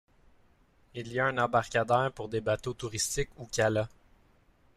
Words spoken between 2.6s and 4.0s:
touristiques ou cala.